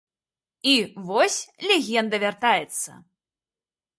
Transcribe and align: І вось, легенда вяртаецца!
І 0.71 0.71
вось, 1.09 1.35
легенда 1.71 2.15
вяртаецца! 2.25 2.91